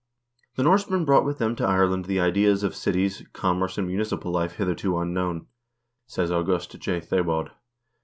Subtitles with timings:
[0.01, 4.31] l "The Norsemen brought with them to Ireland the ideas of cities, commerce, and municipal
[4.31, 5.45] life hitherto unknown,"
[6.07, 6.79] says Aug.
[6.79, 6.99] J.
[6.99, 7.51] Thebaud.